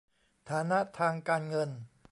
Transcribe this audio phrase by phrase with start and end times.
[0.49, 1.69] ฐานะทางการเงิน